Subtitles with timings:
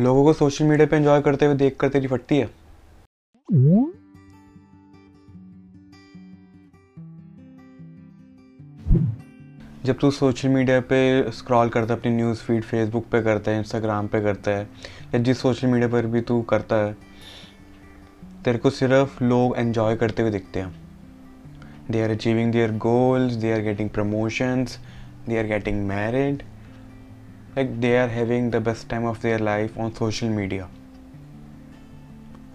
[0.00, 2.50] लोगों को social media पे एंजॉय करते हुए देख कर तेरी फटती है।
[9.84, 13.58] जब तू सोशल मीडिया पे स्क्रॉल करता है, अपनी न्यूज़ फ़ीड फेसबुक पे करता है
[13.58, 14.64] इंस्टाग्राम पे करता है,
[15.14, 16.96] या जिस सोशल मीडिया पर भी तू करता है,
[18.44, 20.74] तेरे को सिर्फ़ लोग एंजॉय करते हुए दिखते हैं।
[21.90, 24.78] They are achieving their goals they are getting promotions
[25.28, 26.42] they are getting married
[27.56, 30.64] like they are having the best time of their life on social media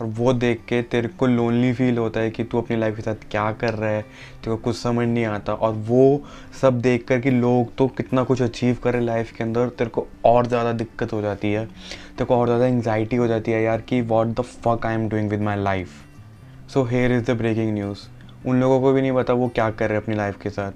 [0.00, 3.02] और वो देख के तेरे को लोनली फील होता है कि तू अपनी लाइफ के
[3.02, 6.22] साथ क्या कर रहा है, तेरे को कुछ समझ नहीं आता। और वो
[6.60, 10.06] सब देख कर कि लोग तो कितना कुछ अचीव करे लाइफ के अंदर, तेरे को
[10.24, 13.80] और ज़्यादा दिक्कत हो जाती है। तेरे को और ज़्यादा एंगजाइटी हो जाती है यार
[13.80, 17.72] कि what the fuck I am doing with my life so here is the breaking
[17.74, 18.06] news
[18.46, 20.72] उन लोगों को भी नहीं पता वो क्या कर रहे हैं अपनी लाइफ के साथ।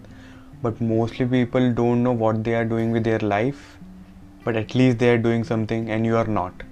[0.65, 3.63] But mostly people don't know what they are doing with their life
[4.47, 6.63] but at least they are doing something and you are not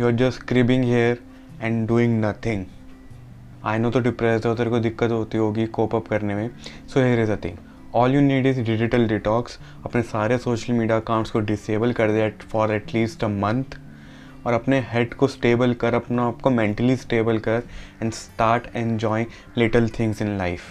[0.00, 1.22] you are just cribbing here
[1.62, 2.64] and doing nothing
[3.64, 6.50] I know तो depress हो तेरे को दिक्कत होती होगी कोप up करने में।
[6.88, 7.56] So here is a thing
[7.94, 12.30] all you need is digital detox अपने सारे सोशल मीडिया अकाउंट्स को डिसेबल कर दे
[12.42, 13.78] फॉर एटलीस्ट अ मंथ
[14.46, 17.62] और अपने हेड को स्टेबल कर, अपना आपको मेंटली स्टेबल कर
[18.02, 19.26] and start enjoy
[19.58, 20.62] little things in life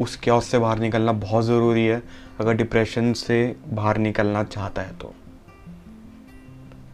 [0.00, 2.02] उस क्योस से बाहर निकलना बहुत ज़रूरी है।
[2.40, 5.14] अगर डिप्रेशन से बाहर निकलना चाहता है तो।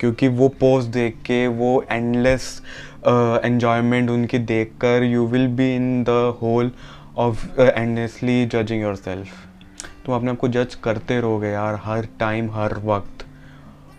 [0.00, 2.62] क्योंकि वो पोस्ट देख के, वो एंडलेस
[3.06, 6.70] एन्जॉयमेंट उनकी देख कर you will be in the hole
[7.18, 9.28] of endlessly judging yourself
[10.06, 13.24] तुम अपने आप को जज करते रहोगे यार, हर टाइम हर वक्त।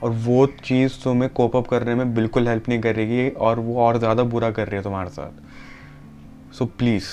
[0.04, 3.98] और वो चीज़ तुम्हें कोप अप करने में बिल्कुल हेल्प नहीं करेगी और वो और
[4.00, 7.06] ज़्यादा बुरा कर रही है तुम्हारे साथ। सो प्लीज़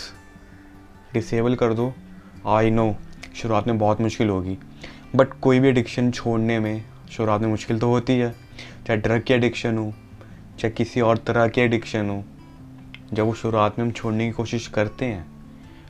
[1.14, 1.92] डिसेबल कर दो।
[2.48, 2.94] आई नो
[3.34, 4.56] शुरुआत में बहुत मुश्किल होगी।
[5.14, 8.30] बट कोई भी एडिक्शन छोड़ने में शुरुआत में मुश्किल तो होती है।
[8.86, 9.92] चाहे ड्रग की एडिक्शन हो,
[10.58, 12.22] चाहे किसी और तरह की एडिक्शन हो,
[13.12, 15.27] जब वो शुरुआत में हम छोड़ने की कोशिश करते हैं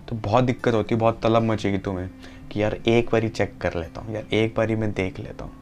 [0.09, 2.09] तो बहुत दिक्कत होती है, बहुत तलब मचेगी तुम्हें
[2.53, 5.53] कि यार एक बारी चेक कर लेता हूँ, यार एक बारी मैं देख लेता हूँ।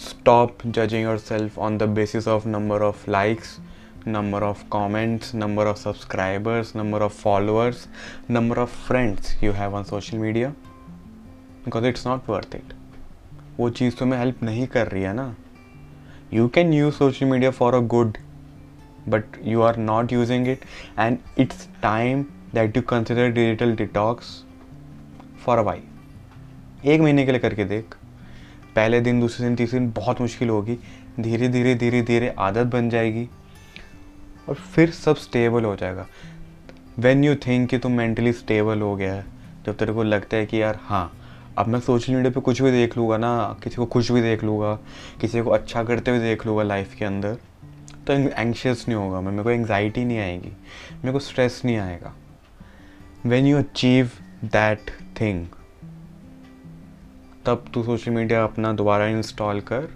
[0.00, 3.58] Stop judging yourself on the basis of number of likes
[4.08, 7.86] number of comments number of subscribers number of followers
[8.30, 10.50] number of friends you have on social media
[11.64, 12.74] because it's not worth it
[13.60, 15.36] वो चीज़ तुम्हें help नहीं कर रही है ना?
[16.34, 18.18] You can use social media for a good
[19.08, 20.60] but you are not using it
[20.98, 22.22] and it's time
[22.54, 24.44] that you consider digital detox
[25.44, 26.86] for a while.
[26.86, 27.94] एक महीने के लिए करके देख।
[28.76, 30.78] पहले दिन, दूसरे दिन, तीसरे दिन बहुत मुश्किल होगी।
[31.20, 33.28] धीरे धीरे धीरे धीरे आदत बन जाएगी।
[34.48, 36.06] और फिर सब स्टेबल हो जाएगा।
[36.98, 39.24] वेन यू थिंक कि तुम मेंटली स्टेबल हो गया है,
[39.66, 41.23] जब तेरे को लगता है कि यार हाँ
[41.58, 44.42] अब मैं सोशल मीडिया पे कुछ भी देख लूँगा ना, किसी को खुश भी देख
[44.44, 44.74] लूँगा,
[45.20, 47.36] किसी को अच्छा करते हुए देख लूँगा लाइफ के अंदर
[48.06, 50.52] तो एंक्शियस नहीं होगा मैं, मेरे को एंगजाइटी नहीं आएगी,
[50.94, 52.14] मेरे को स्ट्रेस नहीं आएगा।
[53.26, 54.10] When you achieve
[54.44, 55.46] that thing
[57.46, 59.88] तब तू सोशल मीडिया अपना दोबारा इंस्टॉल कर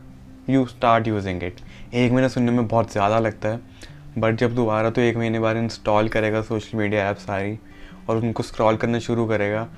[0.50, 1.60] यू स्टार्ट यूजिंग इट
[1.94, 3.60] एक महीना सुनने में बहुत ज़्यादा लगता है
[4.18, 7.58] बट जब दोबारा तो एक महीने बाद इंस्टॉल करेगा सोशल मीडिया ऐप सारी,
[8.08, 9.68] और उनको स्क्रॉल करना शुरू करेगा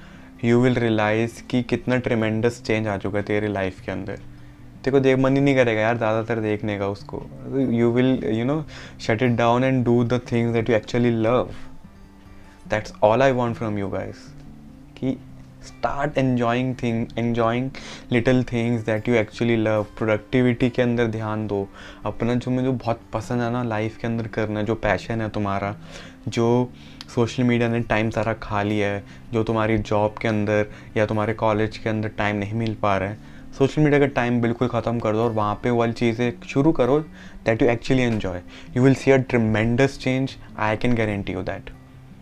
[0.45, 4.17] यू विल रियलाइज़ कि कितना ट्रिमेंडस चेंज आ चुका है तेरे लाइफ के अंदर।
[4.85, 7.23] तेरे को देख, मन ही नहीं करेगा यार ज़्यादातर देखने का उसको।
[7.73, 8.65] You will you know
[9.01, 11.51] shut it down and do the things that you actually love
[12.71, 14.27] that's all I want from you guys
[14.99, 15.17] कि
[15.67, 17.71] start enjoying thing enjoying
[18.13, 21.67] little things that you actually love productivity के अंदर ध्यान दो।
[22.07, 25.75] अपना जो मुझे बहुत पसंद है ना लाइफ के अंदर करना, जो पैशन है तुम्हारा,
[26.29, 26.71] जो
[27.15, 30.67] सोशल मीडिया ने टाइम सारा खा लिया है, जो तुम्हारी जॉब के अंदर
[30.97, 34.41] या तुम्हारे कॉलेज के अंदर टाइम नहीं मिल पा रहा है सोशल मीडिया का टाइम
[34.41, 36.99] बिल्कुल ख़त्म कर दो और वहाँ पे वाली चीज़ें शुरू करो
[37.47, 38.41] that you actually enjoy
[38.77, 41.71] you will see a tremendous change I can guarantee you that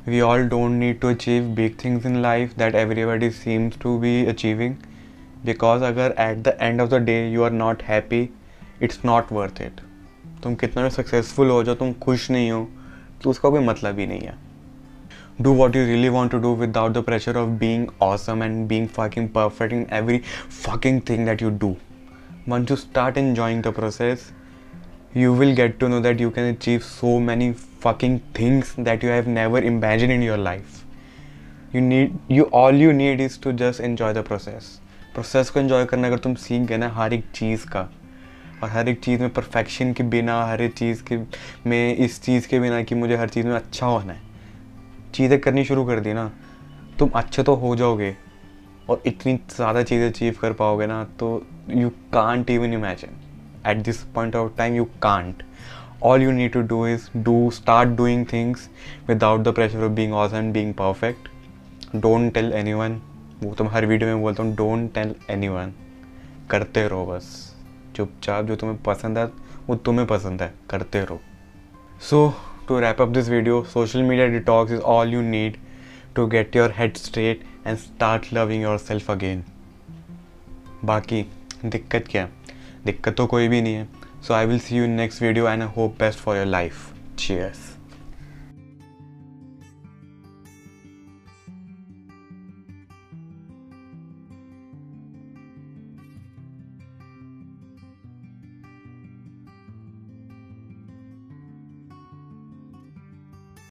[0.06, 4.26] we all don't need to achieve big things in life that everybody seems to be
[4.26, 4.78] achieving
[5.46, 8.22] because अगर at the end of the day you are not happy
[8.82, 9.82] it's not worth it
[10.44, 12.68] तुम कितना भी successful हो जाओ तुम खुश नहीं हो
[13.24, 14.38] तो उसका कोई मतलब ही नहीं है
[15.42, 18.88] do what you really want to do without the pressure of being awesome and being
[18.98, 20.20] fucking perfect in every
[20.64, 21.76] fucking thing that you do
[22.54, 24.32] once you start enjoying the process
[25.15, 29.09] you will get to know that you can achieve so many fucking things that you
[29.09, 30.85] have never imagined in your life
[31.73, 34.79] you need you all you need is to just enjoy the process
[35.15, 37.81] process को enjoy करना अगर तुम सीख गए ना हर एक चीज़ का
[38.63, 41.17] और हर एक चीज़ में परफेक्शन के बिना हर एक चीज़ के
[41.71, 44.21] में इस चीज़ के बिना कि मुझे हर चीज़ में अच्छा होना है
[45.15, 46.31] चीज़ें करनी शुरू कर दी ना
[46.99, 48.15] तुम अच्छे तो हो जाओगे
[48.91, 51.31] और इतनी ज़्यादा चीज़ें अचीव कर पाओगे ना तो
[51.71, 53.28] you can't even imagine
[53.68, 55.44] at this point of time you can't
[56.02, 58.68] all you need to do is do start doing things
[59.08, 61.30] without the pressure of being awesome and being perfect
[62.06, 63.02] don't tell anyone
[63.44, 65.48] वो तो मैं हर video में बोलता हूँ don't tell any
[66.50, 67.26] करते रहो बस
[67.96, 69.26] चुपचाप जो तुम्हें पसंद है
[69.68, 71.20] वो तुम्हें पसंद है करते रहो
[72.10, 72.34] so
[72.68, 75.58] to wrap up this video social media detox is all you need
[76.16, 79.44] to get your head straight and start loving your self again
[80.86, 81.26] बाकी
[81.66, 82.28] दिक्कत क्या
[82.85, 83.89] दिक्कत तो कोई भी नहीं है।
[84.23, 87.78] So I will see you next video and I hope best for your life cheers